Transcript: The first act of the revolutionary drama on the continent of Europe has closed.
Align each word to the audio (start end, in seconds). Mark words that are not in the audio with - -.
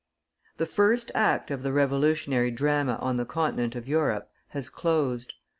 The 0.57 0.65
first 0.65 1.11
act 1.13 1.51
of 1.51 1.61
the 1.61 1.71
revolutionary 1.71 2.49
drama 2.49 2.95
on 3.01 3.17
the 3.17 3.23
continent 3.25 3.75
of 3.75 3.87
Europe 3.87 4.31
has 4.47 4.67
closed. 4.67 5.35